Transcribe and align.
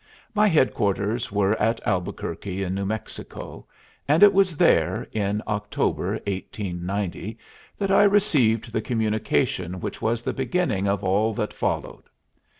My 0.33 0.47
head 0.47 0.73
quarters 0.73 1.31
were 1.31 1.55
at 1.61 1.79
Albuquerque, 1.85 2.63
in 2.63 2.73
New 2.73 2.87
Mexico, 2.87 3.67
and 4.07 4.23
it 4.23 4.33
was 4.33 4.57
there, 4.57 5.07
in 5.11 5.43
October, 5.47 6.13
1890, 6.25 7.37
that 7.77 7.91
I 7.91 8.01
received 8.01 8.71
the 8.73 8.81
communication 8.81 9.79
which 9.79 10.01
was 10.01 10.23
the 10.23 10.33
beginning 10.33 10.87
of 10.87 11.03
all 11.03 11.35
that 11.35 11.53
followed. 11.53 12.05